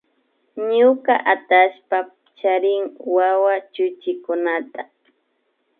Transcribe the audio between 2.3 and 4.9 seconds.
charin wawa chuchikunata